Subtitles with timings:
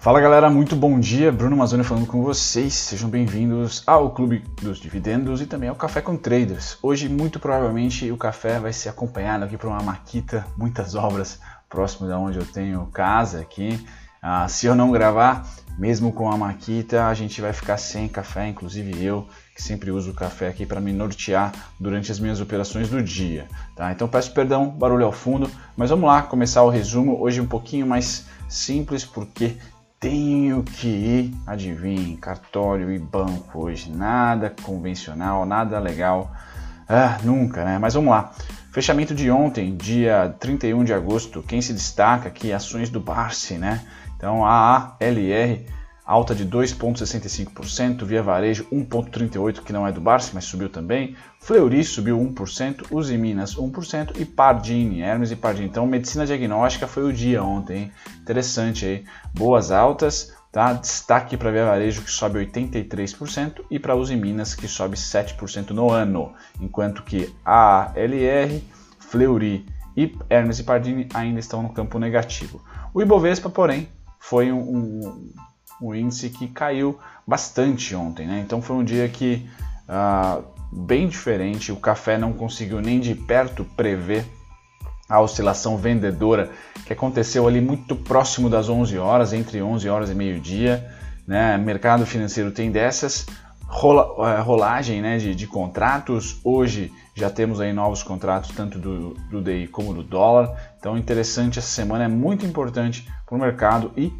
[0.00, 1.30] Fala galera, muito bom dia.
[1.30, 2.72] Bruno Mazzoni falando com vocês.
[2.72, 6.78] Sejam bem-vindos ao Clube dos Dividendos e também ao Café com Traders.
[6.82, 12.08] Hoje, muito provavelmente, o café vai ser acompanhado aqui por uma maquita, muitas obras próximo
[12.08, 13.78] da onde eu tenho casa aqui.
[14.22, 15.46] Ah, se eu não gravar,
[15.78, 20.12] mesmo com a maquita, a gente vai ficar sem café, inclusive eu, que sempre uso
[20.12, 23.46] o café aqui para me nortear durante as minhas operações do dia.
[23.76, 23.92] Tá?
[23.92, 27.20] Então peço perdão, barulho ao fundo, mas vamos lá começar o resumo.
[27.20, 29.56] Hoje um pouquinho mais simples, porque
[30.00, 33.92] tenho que ir, adivinhe, cartório e banco hoje.
[33.92, 36.32] Nada convencional, nada legal.
[36.88, 37.78] Ah, nunca, né?
[37.78, 38.32] Mas vamos lá.
[38.72, 42.50] Fechamento de ontem, dia 31 de agosto, quem se destaca aqui?
[42.50, 43.84] Ações do Barsi, né?
[44.16, 45.66] Então a ALR
[46.10, 51.14] alta de 2,65%, Via Varejo 1,38%, que não é do Barsi, mas subiu também.
[51.38, 55.68] Fleury subiu 1%, Uzi Minas 1% e Pardini, Hermes e Pardini.
[55.68, 57.92] Então, medicina diagnóstica foi o dia ontem, hein?
[58.20, 59.04] interessante aí.
[59.32, 60.72] Boas altas, tá?
[60.72, 65.92] Destaque para Via Varejo que sobe 83% e para Uzi Minas que sobe 7% no
[65.92, 68.60] ano, enquanto que a LR,
[68.98, 69.64] Fleury
[69.96, 72.60] e Hermes e Pardini ainda estão no campo negativo.
[72.92, 75.32] O Ibovespa, porém, foi um, um
[75.80, 78.42] o índice que caiu bastante ontem, né?
[78.44, 79.48] Então foi um dia que
[79.88, 81.72] uh, bem diferente.
[81.72, 84.26] O café não conseguiu nem de perto prever
[85.08, 86.50] a oscilação vendedora
[86.86, 90.88] que aconteceu ali muito próximo das 11 horas, entre 11 horas e meio-dia.
[91.26, 91.56] Né?
[91.58, 93.26] Mercado financeiro tem dessas.
[93.66, 96.40] Rola, eh, rolagem né, de, de, contratos.
[96.42, 100.50] Hoje já temos aí novos contratos, tanto do, do DI como do dólar.
[100.78, 104.12] Então, interessante, essa semana é muito importante para o mercado e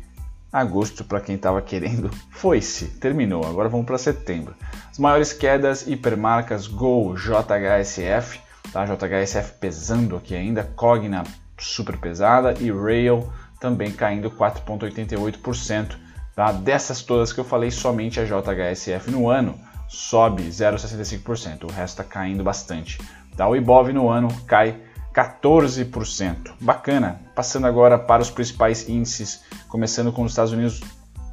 [0.53, 3.45] Agosto, para quem estava querendo, foi-se, terminou.
[3.47, 4.55] Agora vamos para setembro.
[4.91, 8.41] As maiores quedas, hipermarcas Gol, JHSF,
[8.73, 8.85] tá?
[8.85, 11.23] JHSF pesando aqui ainda, Cogna
[11.57, 13.31] super pesada e Rail
[13.61, 15.97] também caindo 4,88%.
[16.35, 16.53] Tá?
[16.53, 19.59] Dessas todas que eu falei, somente a JHSF no ano
[19.89, 22.99] sobe 0,65%, o resto está caindo bastante.
[23.37, 23.47] Tá?
[23.47, 24.77] O Ibov no ano cai
[25.15, 26.53] 14%.
[26.61, 27.21] Bacana.
[27.35, 30.81] Passando agora para os principais índices, começando com os Estados Unidos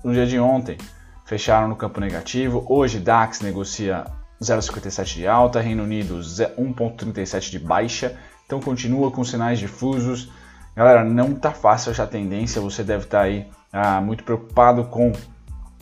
[0.04, 0.78] no dia de ontem.
[1.26, 2.66] Fecharam no campo negativo.
[2.68, 4.06] Hoje DAX negocia
[4.42, 8.18] 0,57 de alta, Reino Unido 1,37 de baixa.
[8.46, 10.32] Então continua com sinais difusos.
[10.76, 12.62] Galera, não tá fácil achar tendência.
[12.62, 15.12] Você deve estar tá aí ah, muito preocupado com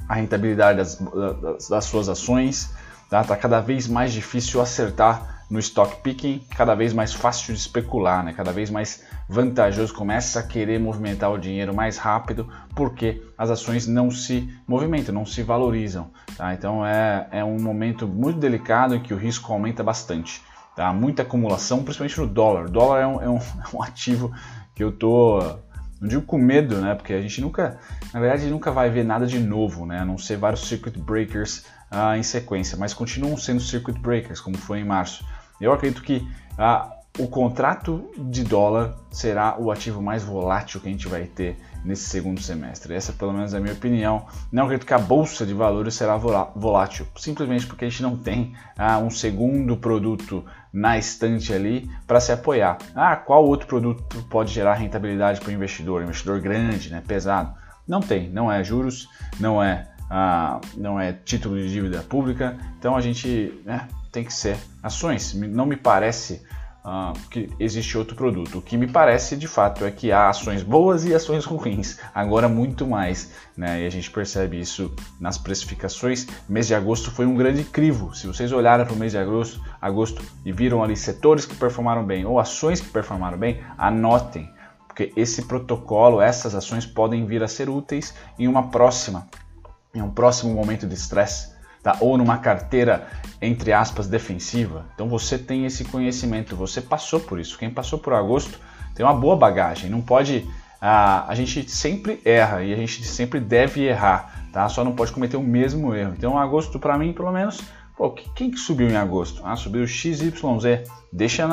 [0.07, 2.73] a rentabilidade das, das, das suas ações.
[3.09, 3.23] Tá?
[3.23, 8.23] tá cada vez mais difícil acertar no stock picking, cada vez mais fácil de especular,
[8.23, 8.33] né?
[8.33, 13.87] cada vez mais vantajoso, começa a querer movimentar o dinheiro mais rápido porque as ações
[13.87, 16.09] não se movimentam, não se valorizam.
[16.35, 16.53] Tá?
[16.53, 20.41] Então é, é um momento muito delicado em que o risco aumenta bastante.
[20.75, 20.91] Tá?
[20.91, 22.65] Muita acumulação, principalmente no dólar.
[22.65, 24.33] O dólar é um, é um, é um ativo
[24.73, 25.59] que eu tô
[25.99, 26.93] não digo com medo, né?
[26.93, 27.79] Porque a gente nunca,
[28.13, 29.99] na verdade, nunca vai ver nada de novo, né?
[29.99, 34.57] A não ser vários circuit breakers ah, em sequência, mas continuam sendo circuit breakers, como
[34.57, 35.25] foi em março.
[35.59, 36.27] Eu acredito que
[36.57, 41.57] ah, o contrato de dólar será o ativo mais volátil que a gente vai ter
[41.83, 42.93] nesse segundo semestre.
[42.93, 44.25] Essa, pelo menos, é a minha opinião.
[44.51, 48.53] Não acredito que a bolsa de valores será volátil, simplesmente porque a gente não tem
[48.77, 50.43] ah, um segundo produto
[50.73, 52.77] na estante ali para se apoiar.
[52.93, 56.03] Ah, qual outro produto pode gerar rentabilidade para o investidor?
[56.03, 57.55] Investidor grande, né, pesado?
[57.87, 59.07] Não tem, não é juros,
[59.39, 62.57] não é, ah, não é título de dívida pública.
[62.77, 65.33] Então a gente né, tem que ser ações.
[65.33, 66.41] Não me parece
[66.85, 68.59] uh, que existe outro produto.
[68.59, 72.47] O que me parece de fato é que há ações boas e ações ruins, agora
[72.47, 73.81] muito mais, né?
[73.81, 76.25] E a gente percebe isso nas precificações.
[76.47, 78.15] O mês de agosto foi um grande crivo.
[78.15, 82.05] Se vocês olharem para o mês de agosto, agosto e viram ali setores que performaram
[82.05, 84.49] bem ou ações que performaram bem, anotem,
[84.87, 89.27] porque esse protocolo, essas ações podem vir a ser úteis em uma próxima,
[89.93, 91.54] em um próximo momento de estresse
[91.85, 91.95] tá?
[91.99, 93.07] ou numa carteira,
[93.39, 94.87] entre aspas, defensiva.
[94.95, 97.59] Então você tem esse conhecimento, você passou por isso.
[97.59, 98.59] Quem passou por agosto
[98.95, 100.49] tem uma boa bagagem, não pode.
[100.81, 104.67] A, a gente sempre erra e a gente sempre deve errar, tá?
[104.67, 106.15] Só não pode cometer o mesmo erro.
[106.17, 107.61] Então, agosto, para mim, pelo menos,
[107.95, 109.41] Pô, quem que subiu em agosto?
[109.45, 110.33] Ah, subiu XYZ.
[111.13, 111.47] Deixa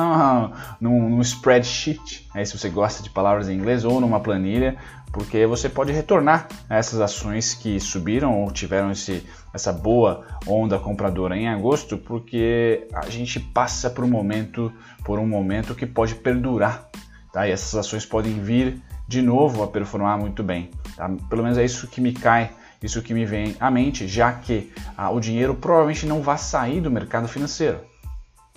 [0.81, 4.75] no spreadsheet, aí se você gosta de palavras em inglês, ou numa planilha,
[5.13, 9.23] porque você pode retornar a essas ações que subiram ou tiveram esse,
[9.53, 14.73] essa boa onda compradora em agosto, porque a gente passa por um momento,
[15.05, 16.89] por um momento que pode perdurar,
[17.31, 17.47] tá?
[17.47, 21.07] E essas ações podem vir de novo a performar muito bem, tá?
[21.29, 22.49] Pelo menos é isso que me cai
[22.81, 26.81] isso que me vem à mente, já que ah, o dinheiro provavelmente não vai sair
[26.81, 27.79] do mercado financeiro,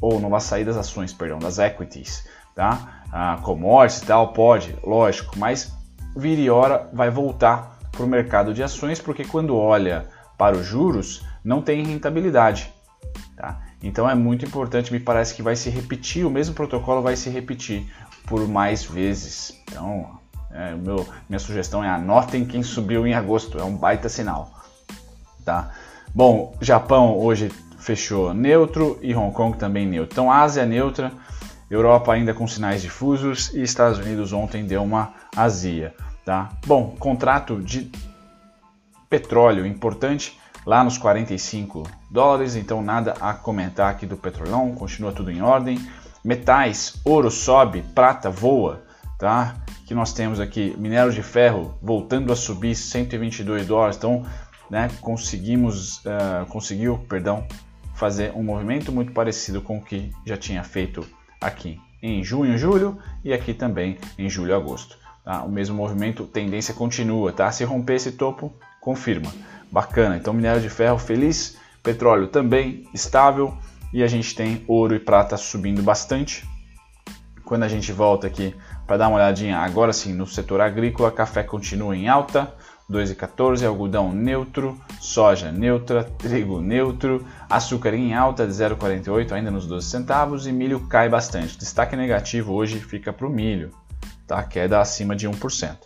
[0.01, 3.05] ou não vai sair das ações, perdão, das equities, tá?
[3.13, 5.76] Ah, commodities e tal, pode, lógico, mas
[6.17, 11.25] vira hora vai voltar para o mercado de ações, porque quando olha para os juros,
[11.45, 12.73] não tem rentabilidade.
[13.37, 13.61] Tá?
[13.83, 17.31] Então é muito importante, me parece que vai se repetir, o mesmo protocolo vai se
[17.31, 17.87] repetir
[18.27, 19.63] por mais vezes.
[19.69, 20.19] Então,
[20.51, 24.51] é, meu, minha sugestão é anotem quem subiu em agosto, é um baita sinal.
[25.45, 25.71] Tá?
[26.15, 30.15] Bom, Japão hoje fechou neutro e Hong Kong também neutro.
[30.15, 31.13] Então, Ásia neutra,
[31.71, 35.95] Europa ainda com sinais difusos e Estados Unidos ontem deu uma azia.
[36.25, 36.51] Tá?
[36.67, 37.91] Bom, contrato de
[39.09, 45.31] petróleo importante lá nos 45 dólares, então nada a comentar aqui do petrolão, continua tudo
[45.31, 45.79] em ordem.
[46.25, 48.83] Metais, ouro sobe, prata voa,
[49.17, 49.55] tá?
[49.87, 54.25] Que nós temos aqui minério de ferro voltando a subir 122 dólares, então,
[54.69, 57.47] né, conseguimos, uh, conseguiu, perdão,
[57.95, 61.07] fazer um movimento muito parecido com o que já tinha feito
[61.41, 64.99] aqui em junho, julho e aqui também em julho, agosto.
[65.25, 65.43] Tá?
[65.43, 67.51] O mesmo movimento, tendência continua, tá?
[67.51, 69.33] Se romper esse topo, confirma.
[69.71, 70.17] Bacana.
[70.17, 73.57] Então minério de ferro feliz, petróleo também estável
[73.93, 76.49] e a gente tem ouro e prata subindo bastante.
[77.45, 78.55] Quando a gente volta aqui
[78.87, 82.55] para dar uma olhadinha agora sim no setor agrícola, café continua em alta,
[82.91, 89.89] 2,14, algodão neutro, soja neutra, trigo neutro, açúcar em alta de 0,48 ainda nos 12
[89.89, 91.59] centavos e milho cai bastante.
[91.59, 93.73] Destaque negativo hoje fica para o milho,
[94.27, 94.43] tá?
[94.45, 95.77] queda acima de 1%.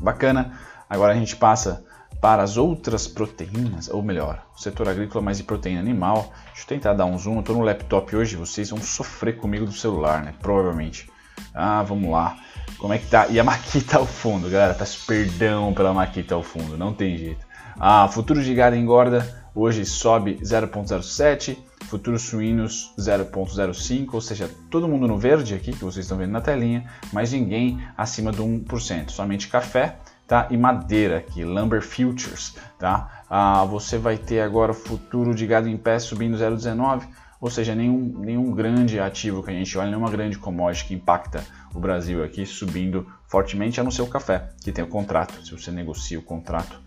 [0.00, 0.58] Bacana,
[0.90, 1.84] agora a gente passa
[2.20, 6.32] para as outras proteínas, ou melhor, o setor agrícola mais de proteína animal.
[6.46, 9.72] Deixa eu tentar dar um zoom, estou no laptop hoje, vocês vão sofrer comigo do
[9.72, 10.34] celular, né?
[10.40, 11.08] Provavelmente.
[11.54, 12.36] Ah, vamos lá.
[12.78, 13.26] Como é que tá?
[13.28, 14.74] E a maquita ao fundo, galera.
[14.74, 17.46] Peço perdão pela maquita ao fundo, não tem jeito.
[17.78, 25.08] Ah, futuro de gado engorda hoje sobe 0,07, futuros suínos 0,05, ou seja, todo mundo
[25.08, 29.48] no verde aqui que vocês estão vendo na telinha, mas ninguém acima do 1%, somente
[29.48, 29.96] café
[30.26, 30.46] tá?
[30.50, 32.54] e madeira aqui, Lumber Futures.
[32.78, 33.24] Tá?
[33.30, 37.04] Ah, você vai ter agora futuro de gado em pé subindo 0,19,
[37.40, 41.44] ou seja, nenhum, nenhum grande ativo que a gente olha, nenhuma grande commodity que impacta
[41.74, 45.52] o Brasil aqui subindo fortemente, a não ser o café, que tem o contrato, se
[45.52, 46.80] você negocia o contrato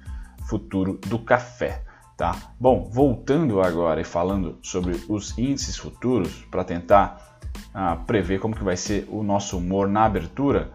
[0.50, 1.84] futuro do café.
[2.18, 2.36] Tá?
[2.60, 7.40] Bom, voltando agora e falando sobre os índices futuros, para tentar
[7.74, 10.72] ah, prever como que vai ser o nosso humor na abertura,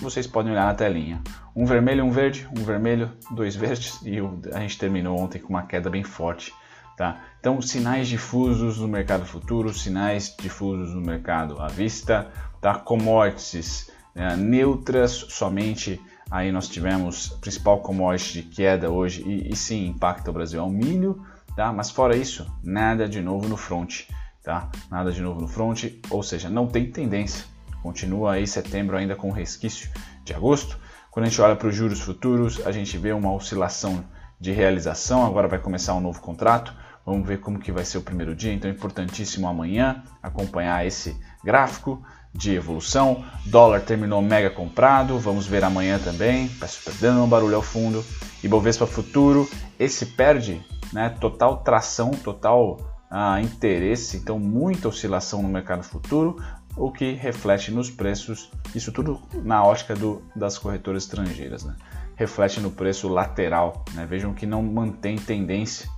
[0.00, 1.22] vocês podem olhar na telinha.
[1.56, 4.18] Um vermelho, um verde, um vermelho, dois verdes e
[4.52, 6.52] a gente terminou ontem com uma queda bem forte.
[6.98, 7.20] Tá?
[7.38, 12.28] Então, sinais difusos no mercado futuro, sinais difusos no mercado à vista,
[12.60, 12.74] tá?
[12.74, 14.34] commodities né?
[14.34, 20.28] neutras, somente aí nós tivemos a principal commodity de queda hoje e, e sim impacta
[20.28, 21.24] o Brasil ao milho,
[21.54, 21.72] tá?
[21.72, 24.00] mas fora isso, nada de novo no front.
[24.42, 24.68] Tá?
[24.90, 27.44] Nada de novo no front, ou seja, não tem tendência.
[27.80, 29.88] Continua aí setembro ainda com resquício
[30.24, 30.76] de agosto.
[31.12, 34.04] Quando a gente olha para os juros futuros, a gente vê uma oscilação
[34.40, 35.24] de realização.
[35.24, 36.74] Agora vai começar um novo contrato.
[37.08, 38.52] Vamos ver como que vai ser o primeiro dia.
[38.52, 42.02] Então é importantíssimo amanhã acompanhar esse gráfico
[42.34, 43.24] de evolução.
[43.46, 45.18] Dólar terminou mega comprado.
[45.18, 46.48] Vamos ver amanhã também.
[46.60, 48.04] Peço perdão, um barulho ao fundo.
[48.44, 49.48] E Bovespa futuro,
[49.78, 50.62] esse perde,
[50.92, 51.08] né?
[51.08, 52.76] Total tração, total
[53.10, 54.18] ah, interesse.
[54.18, 56.36] Então muita oscilação no mercado futuro
[56.76, 61.74] o que reflete nos preços, isso tudo na ótica do, das corretoras estrangeiras, né?
[62.14, 63.84] reflete no preço lateral.
[63.94, 64.06] Né?
[64.06, 65.88] Vejam que não mantém tendência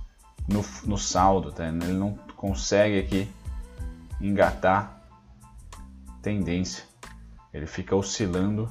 [0.47, 1.67] no, no saldo, tá?
[1.67, 3.29] ele não consegue aqui
[4.19, 5.01] engatar
[6.21, 6.83] tendência,
[7.53, 8.69] ele fica oscilando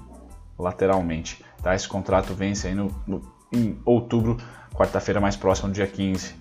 [0.59, 1.45] lateralmente.
[1.63, 1.75] Tá?
[1.75, 4.37] Esse contrato vence aí no, no em outubro,
[4.73, 6.35] quarta-feira mais próximo, dia 15.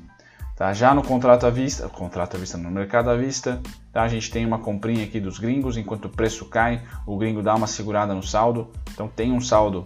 [0.55, 0.73] Tá?
[0.73, 4.03] Já no contrato à vista, contrato à vista no mercado à vista, tá?
[4.03, 7.55] a gente tem uma comprinha aqui dos gringos, enquanto o preço cai, o gringo dá
[7.55, 9.85] uma segurada no saldo, então tem um saldo,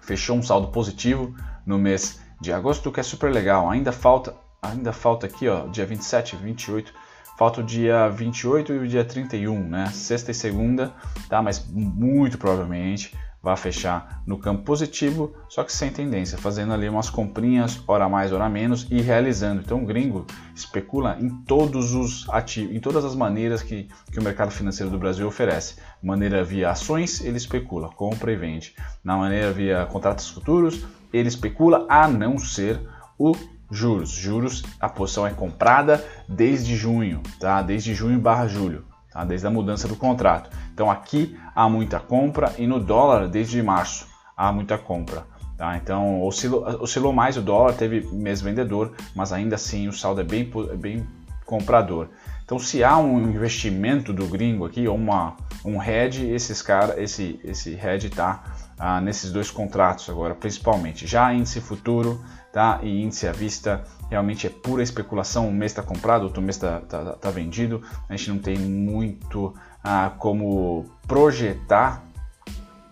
[0.00, 1.34] fechou um saldo positivo
[1.66, 3.70] no mês de agosto, que é super legal.
[3.70, 4.34] Ainda falta,
[4.70, 6.92] ainda falta aqui, ó, dia 27, 28,
[7.38, 9.86] falta o dia 28 e o dia 31, né?
[9.92, 10.92] Sexta e segunda,
[11.28, 11.42] tá?
[11.42, 13.12] Mas muito provavelmente
[13.44, 18.32] vai fechar no campo positivo, só que sem tendência, fazendo ali umas comprinhas, hora mais,
[18.32, 19.60] hora menos e realizando.
[19.60, 24.22] Então o gringo especula em todos os ativos, em todas as maneiras que, que o
[24.22, 25.76] mercado financeiro do Brasil oferece.
[26.02, 28.74] Maneira via ações, ele especula, compra e vende.
[29.04, 32.80] Na maneira via contratos futuros, ele especula a não ser
[33.18, 33.36] o
[33.70, 34.10] juros.
[34.10, 37.62] Juros, a posição é comprada desde junho, tá?
[37.62, 39.24] Desde junho barra julho tá?
[39.24, 40.50] desde a mudança do contrato.
[40.74, 45.24] Então aqui há muita compra e no dólar desde março há muita compra.
[45.56, 45.76] Tá?
[45.76, 50.24] Então oscilou, oscilou mais o dólar, teve mês vendedor, mas ainda assim o saldo é
[50.24, 51.06] bem, bem
[51.46, 52.08] comprador.
[52.44, 55.34] Então, se há um investimento do gringo aqui, ou uma,
[55.64, 58.44] um hedge, esses cara, esse, esse hedge está
[58.78, 61.06] ah, nesses dois contratos agora, principalmente.
[61.06, 62.22] Já índice futuro
[62.52, 65.48] tá, e índice à vista realmente é pura especulação.
[65.48, 67.82] Um mês está comprado, outro mês está tá, tá vendido.
[68.08, 72.04] A gente não tem muito ah, como projetar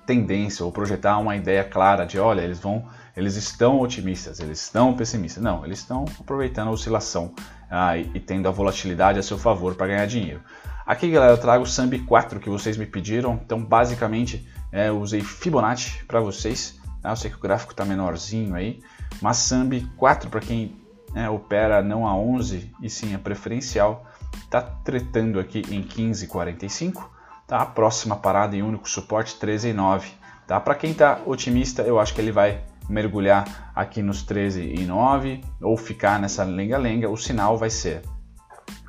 [0.07, 4.95] tendência ou projetar uma ideia clara de, olha, eles vão, eles estão otimistas, eles estão
[4.95, 5.43] pessimistas.
[5.43, 7.35] Não, eles estão aproveitando a oscilação
[7.73, 10.43] ah, e, tendo a volatilidade a seu favor para ganhar dinheiro.
[10.87, 13.41] Aqui, galera, eu trago o Sambi 4 que vocês me pediram.
[13.43, 16.79] Então, basicamente, é, eu usei Fibonacci para vocês.
[17.01, 17.11] Tá?
[17.11, 18.81] Eu sei que o gráfico está menorzinho aí,
[19.23, 20.77] mas Sambi 4 para quem
[21.15, 24.07] é, opera não a 11 e sim a preferencial,
[24.45, 27.13] está tretando aqui em 15,45
[27.47, 27.59] Tá?
[27.59, 30.05] A próxima parada e único suporte 13,9.
[30.47, 30.61] Tá?
[30.61, 36.21] Para quem está otimista, eu acho que ele vai mergulhar aqui nos 13,9 ou ficar
[36.21, 37.09] nessa lenga-lenga.
[37.09, 38.03] O sinal vai ser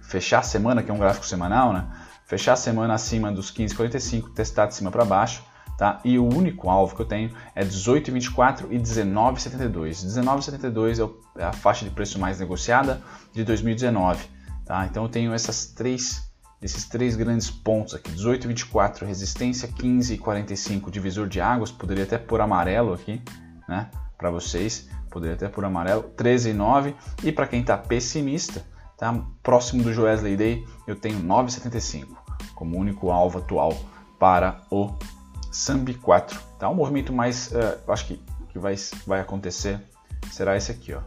[0.01, 1.87] fechar a semana, que é um gráfico semanal, né?
[2.25, 5.43] Fechar a semana acima dos 15,45, testar de cima para baixo.
[5.77, 5.99] Tá?
[6.05, 10.05] E o único alvo que eu tenho é 18,24 e 19,72.
[10.05, 13.01] 19,72 é a faixa de preço mais negociada
[13.33, 14.23] de 2019.
[14.65, 14.85] Tá?
[14.85, 16.31] Então eu tenho essas três
[16.61, 21.71] esses três grandes pontos aqui, 18 e 24, resistência, 15 e 45, divisor de águas,
[21.71, 23.21] poderia até por amarelo aqui,
[23.67, 26.95] né, para vocês, poderia até por amarelo, 13 e 9,
[27.35, 28.65] para quem está pessimista,
[28.97, 32.07] tá, próximo do Joesley Day, eu tenho 9,75
[32.55, 33.75] como único alvo atual
[34.19, 34.93] para o
[35.51, 39.79] Sambi 4, tá, um movimento mais, uh, acho que, que vai, vai acontecer,
[40.31, 41.01] será esse aqui, ó,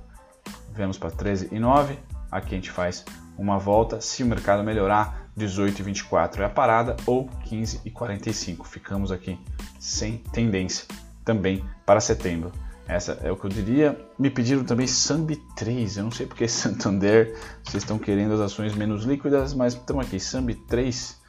[0.72, 1.98] vemos para 13 e 9,
[2.30, 3.04] aqui a gente faz
[3.38, 7.90] uma volta, se o mercado melhorar, 18 e 24 é a parada ou 15 e
[7.90, 8.66] 45.
[8.66, 9.38] Ficamos aqui
[9.78, 10.86] sem tendência
[11.26, 12.50] também para setembro.
[12.88, 14.08] Essa é o que eu diria.
[14.18, 15.98] Me pediram também Sambi 3.
[15.98, 20.18] Eu não sei porque Santander vocês estão querendo as ações menos líquidas, mas estamos aqui.
[20.18, 21.20] Sambi 3,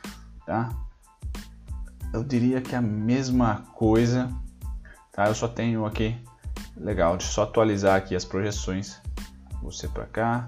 [0.46, 0.70] tá?
[2.14, 4.32] Eu diria que é a mesma coisa,
[5.12, 5.28] tá?
[5.28, 6.16] Eu só tenho aqui,
[6.78, 9.02] legal, de só atualizar aqui as projeções.
[9.62, 10.46] Você para cá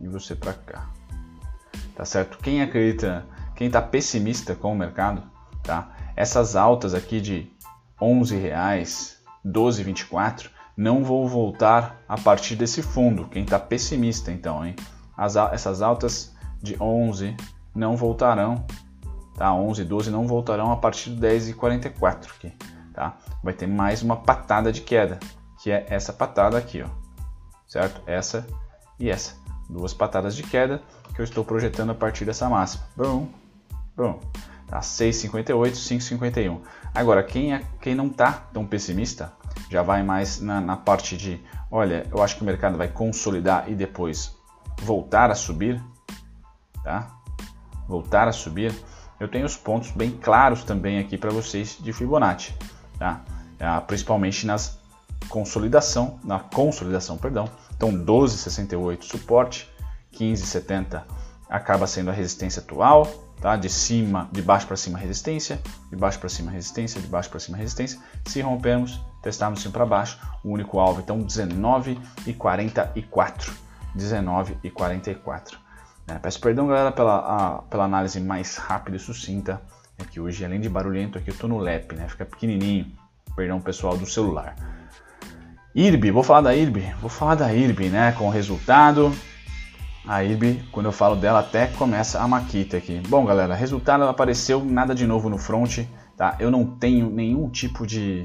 [0.00, 0.88] e você para cá
[1.94, 2.38] tá certo?
[2.38, 5.22] Quem acredita, quem está pessimista com o mercado,
[5.62, 5.94] tá?
[6.16, 7.50] Essas altas aqui de
[8.02, 13.26] 11 reais, 12,24 não vão voltar a partir desse fundo.
[13.28, 14.74] Quem está pessimista, então, hein?
[15.16, 17.36] As, essas altas de 11
[17.74, 18.64] não voltarão,
[19.36, 19.54] tá?
[19.54, 22.52] 11, 12 não voltarão a partir de 10,44 aqui,
[22.92, 23.16] tá?
[23.42, 25.20] Vai ter mais uma patada de queda,
[25.62, 26.88] que é essa patada aqui, ó,
[27.68, 28.00] certo?
[28.06, 28.46] Essa
[28.98, 29.36] e essa,
[29.68, 30.82] duas patadas de queda
[31.14, 32.84] que eu estou projetando a partir dessa máxima.
[32.96, 33.28] Bom,
[33.96, 34.20] bom,
[34.72, 36.60] tá 6,58, 5,51.
[36.94, 39.30] Agora, quem, é, quem não está tão pessimista,
[39.70, 41.38] já vai mais na, na parte de,
[41.70, 44.34] olha, eu acho que o mercado vai consolidar e depois
[44.82, 45.78] voltar a subir,
[46.82, 47.10] tá?
[47.86, 48.72] Voltar a subir.
[49.20, 52.54] Eu tenho os pontos bem claros também aqui para vocês de Fibonacci,
[52.98, 53.20] tá?
[53.58, 54.80] É, principalmente nas
[55.28, 57.46] consolidação, na consolidação, perdão.
[57.76, 59.70] Então 12,68 suporte,
[60.12, 61.06] 1570
[61.46, 63.06] acaba sendo a resistência atual,
[63.42, 63.56] tá?
[63.56, 67.40] De cima, de baixo para cima resistência, de baixo para cima resistência, de baixo para
[67.40, 68.00] cima resistência.
[68.24, 73.52] Se rompermos, testarmos cima para baixo, o único alvo então 19 e 44,
[73.94, 75.58] 19 e 44.
[76.06, 79.60] É, peço perdão, galera, pela, a, pela análise mais rápida e sucinta.
[79.98, 82.08] É que hoje, além de barulhento, aqui eu estou no lap, né?
[82.08, 82.86] Fica pequenininho.
[83.36, 84.56] Perdão, pessoal do celular.
[85.74, 88.12] IRB, vou falar da IRB, vou falar da IRB, né?
[88.12, 89.12] Com o resultado
[90.06, 93.00] a IRB, quando eu falo dela, até começa a maquita aqui.
[93.08, 95.80] Bom, galera, resultado apareceu, nada de novo no front,
[96.16, 96.36] tá?
[96.40, 98.24] Eu não tenho nenhum tipo de,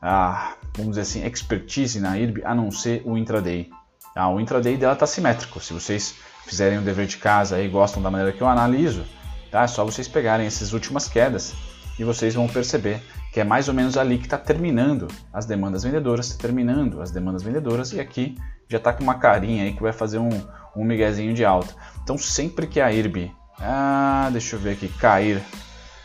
[0.00, 3.68] ah, vamos dizer assim, expertise na IRB, a não ser o intraday.
[4.14, 4.28] Tá?
[4.28, 5.60] O intraday dela está simétrico.
[5.60, 9.04] Se vocês fizerem o dever de casa e gostam da maneira que eu analiso,
[9.50, 9.62] tá?
[9.62, 11.54] É só vocês pegarem essas últimas quedas
[11.98, 15.84] e vocês vão perceber que é mais ou menos ali que está terminando as demandas
[15.84, 18.36] vendedoras, terminando as demandas vendedoras, e aqui
[18.68, 20.30] já está com uma carinha aí que vai fazer um,
[20.76, 21.74] um miguezinho de alta.
[22.02, 25.42] Então sempre que a IRB, ah, deixa eu ver aqui, cair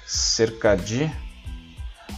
[0.06, 1.12] cerca de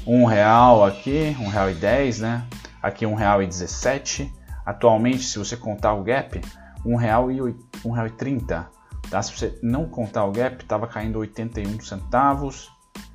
[0.06, 2.46] um real aqui, um real e dez, né?
[2.82, 4.34] Aqui um real e dezessete.
[4.66, 6.42] Atualmente, se você contar o gap,
[6.86, 7.42] um real e
[7.84, 8.68] um real e trinta.
[9.10, 9.22] Tá?
[9.22, 12.72] Se você não contar o gap, estava caindo 81 centavos.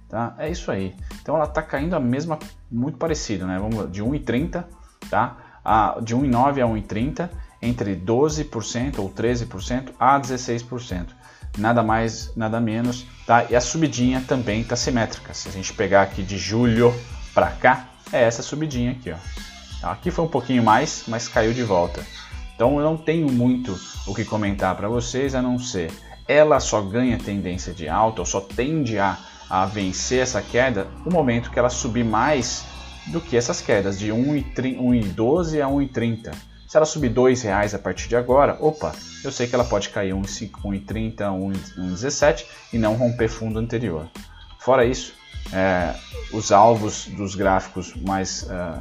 [0.09, 0.35] Tá?
[0.39, 0.95] É isso aí.
[1.21, 2.39] Então ela está caindo a mesma,
[2.71, 3.59] muito parecido, né?
[3.59, 4.65] Vamos de 1,30,
[5.09, 5.37] tá?
[5.65, 7.31] A, de 1,9 a 1,30
[7.63, 11.07] entre 12% ou 13% a 16%.
[11.57, 13.47] Nada mais, nada menos, tá?
[13.49, 15.33] E a subidinha também está simétrica.
[15.33, 16.93] Se a gente pegar aqui de julho
[17.33, 19.17] para cá, é essa subidinha aqui, ó.
[19.81, 19.93] Tá?
[19.93, 22.05] Aqui foi um pouquinho mais, mas caiu de volta.
[22.55, 25.91] Então eu não tenho muito o que comentar para vocês a não ser
[26.27, 31.11] ela só ganha tendência de alta ou só tende a, a vencer essa queda no
[31.11, 32.65] momento que ela subir mais
[33.09, 36.33] do que essas quedas de 1,12 a 1,30.
[36.73, 39.91] Se ela subir R$ reais a partir de agora, opa, eu sei que ela pode
[39.91, 44.09] cair 1,30, 1,17 e não romper fundo anterior.
[44.59, 45.13] Fora isso,
[45.53, 45.95] é,
[46.33, 48.81] os alvos dos gráficos mais, uh,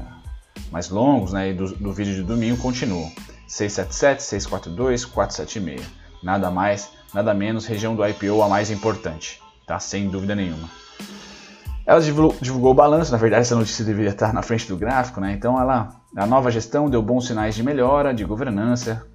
[0.72, 3.12] mais longos né, e do, do vídeo de domingo continuam.
[3.46, 5.86] 677, 642, 476.
[6.24, 9.82] Nada mais, nada menos, região do IPO a mais importante, tá?
[9.82, 10.70] Sem dúvida nenhuma.
[11.86, 15.34] Ela divulgou, o balanço, na verdade essa notícia deveria estar na frente do gráfico, né?
[15.34, 19.06] Então ela, a nova gestão deu bons sinais de melhora, de governança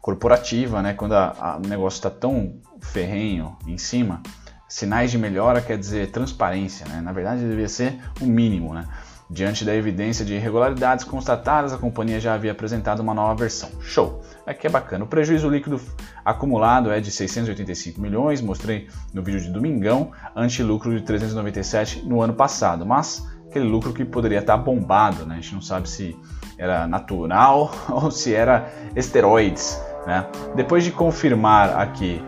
[0.00, 0.94] corporativa, né?
[0.94, 4.20] Quando o negócio está tão ferrenho em cima,
[4.68, 7.00] sinais de melhora quer dizer transparência, né?
[7.00, 8.86] Na verdade deveria ser o mínimo, né?
[9.32, 13.70] Diante da evidência de irregularidades constatadas, a companhia já havia apresentado uma nova versão.
[13.80, 14.22] Show!
[14.46, 15.04] Aqui é bacana.
[15.04, 15.80] O prejuízo líquido
[16.22, 22.20] acumulado é de 685 milhões, mostrei no vídeo de domingão, ante lucro de 397 no
[22.20, 25.36] ano passado, mas aquele lucro que poderia estar bombado, né?
[25.36, 26.14] A gente não sabe se
[26.58, 30.26] era natural ou se era esteroides, né?
[30.54, 32.22] Depois de confirmar aqui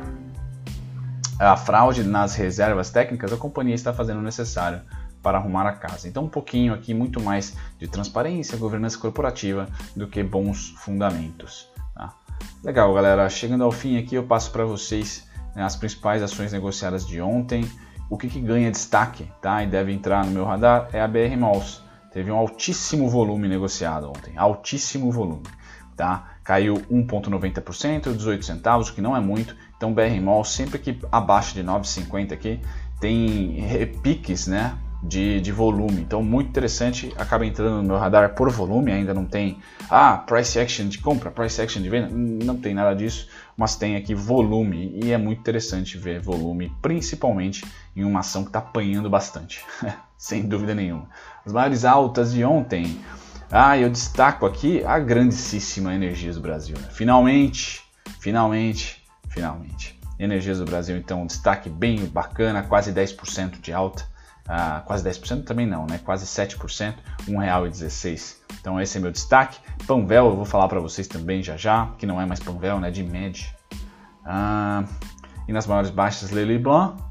[1.39, 4.81] a fraude nas reservas técnicas, a companhia está fazendo o necessário
[5.25, 6.07] para arrumar a casa.
[6.07, 9.67] Então, um pouquinho aqui, muito mais de transparência, governança corporativa
[9.97, 11.67] do que bons fundamentos.
[11.95, 12.13] Tá?
[12.63, 13.29] Legal, galera.
[13.31, 15.27] Chegando ao fim aqui, eu passo para vocês
[15.57, 17.69] né, as principais ações negociadas de ontem.
[18.11, 19.65] O que, que ganha destaque tá?
[19.65, 21.83] e deve entrar no meu radar é a BR Malls.
[22.13, 25.47] Teve um altíssimo volume negociado ontem, altíssimo volume.
[25.97, 26.35] Tá?
[26.45, 29.57] Caiu 1,90%, 18 centavos, o que não é muito.
[29.75, 32.61] Então, BR Malls sempre que abaixo de 9,50 aqui
[33.01, 34.79] tem repiques, né?
[35.05, 36.01] De, de volume.
[36.01, 39.59] Então, muito interessante, acaba entrando no meu radar por volume, ainda não tem
[39.91, 43.97] ah, price action de compra, price action de venda, não tem nada disso, mas tem
[43.97, 49.11] aqui volume e é muito interessante ver volume, principalmente em uma ação que está apanhando
[49.11, 49.63] bastante,
[50.17, 51.09] sem dúvida nenhuma.
[51.45, 52.99] As maiores altas de ontem,
[53.51, 56.77] ah, eu destaco aqui a grandíssima Energias do Brasil.
[56.81, 56.89] Né?
[56.91, 57.83] Finalmente,
[58.21, 60.01] finalmente, finalmente.
[60.19, 64.14] Energias do Brasil, então, um destaque bem bacana, quase 10% de alta
[64.47, 65.99] ah, quase 10% também não, né?
[66.05, 66.95] quase 7%,
[67.27, 68.37] R$ 1,16.
[68.61, 69.59] Então esse é meu destaque.
[69.87, 72.91] Panvel eu vou falar para vocês também já já, que não é mais Panvel, né?
[72.91, 73.55] de MED.
[74.25, 74.85] Ah,
[75.49, 77.03] e nas maiores baixas, Lely Blanc.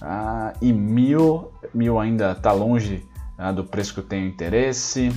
[0.00, 3.06] Ah, e mil, mil ainda está longe
[3.36, 5.12] ah, do preço que eu tenho interesse.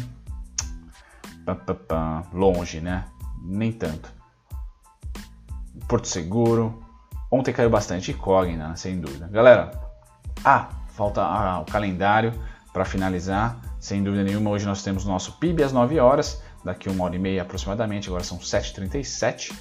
[1.46, 3.06] Pá, pá, pá, longe, né?
[3.44, 4.12] Nem tanto.
[5.88, 6.82] Porto Seguro.
[7.30, 8.14] Ontem caiu bastante.
[8.14, 9.28] Cogna, sem dúvida.
[9.28, 9.72] Galera,
[10.44, 12.34] ah, falta ah, o calendário
[12.72, 13.60] para finalizar.
[13.80, 17.20] Sem dúvida nenhuma, hoje nós temos nosso PIB às 9 horas, daqui uma hora e
[17.20, 19.54] meia aproximadamente, agora são 7h37.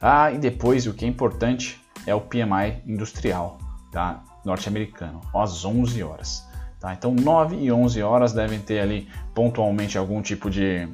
[0.00, 3.58] Ah, e depois, o que é importante, é o PMI industrial
[3.92, 4.22] tá?
[4.44, 6.46] norte-americano, às 11 horas.
[6.80, 6.94] Tá?
[6.94, 10.88] Então, 9 e 11 horas devem ter ali pontualmente algum tipo de,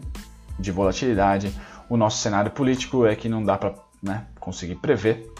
[0.59, 1.55] de volatilidade.
[1.89, 5.31] O nosso cenário político é que não dá para né, conseguir prever,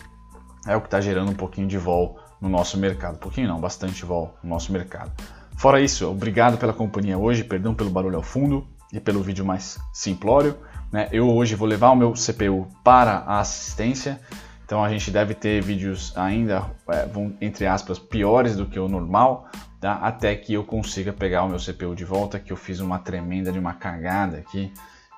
[0.67, 3.17] é o que está gerando um pouquinho de vol no nosso mercado.
[3.17, 5.11] Pouquinho não, bastante vol no nosso mercado.
[5.57, 9.79] Fora isso, obrigado pela companhia hoje, perdão pelo barulho ao fundo e pelo vídeo mais
[9.95, 10.55] simplório.
[10.93, 11.09] Né?
[11.11, 14.21] Eu hoje vou levar o meu CPU para a assistência,
[14.63, 18.89] então a gente deve ter vídeos ainda, é, vão, entre aspas, piores do que o
[18.89, 19.49] normal,
[19.81, 19.95] tá?
[19.95, 23.51] até que eu consiga pegar o meu CPU de volta, que eu fiz uma tremenda
[23.51, 24.71] de uma cagada aqui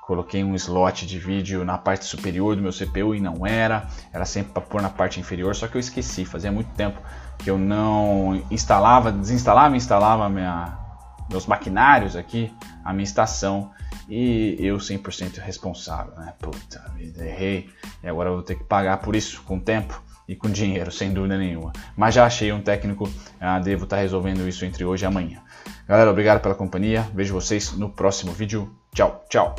[0.06, 4.24] coloquei um slot de vídeo na parte superior do meu CPU e não era, era
[4.24, 7.00] sempre para pôr na parte inferior, só que eu esqueci, fazia muito tempo
[7.38, 10.78] que eu não instalava, desinstalava instalava minha,
[11.28, 13.72] meus maquinários aqui, a minha estação
[14.08, 16.32] e eu 100% responsável, né?
[16.38, 17.68] Puta vida, errei
[18.00, 21.12] e agora eu vou ter que pagar por isso com tempo e com dinheiro, sem
[21.12, 21.72] dúvida nenhuma.
[21.96, 25.42] Mas já achei um técnico, ah, devo estar tá resolvendo isso entre hoje e amanhã.
[25.88, 28.72] Galera, obrigado pela companhia, vejo vocês no próximo vídeo.
[28.94, 29.56] Tchau, tchau.